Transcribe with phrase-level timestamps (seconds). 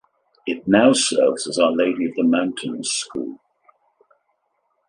[0.47, 3.37] It now serves as Our Lady of the Mountains School.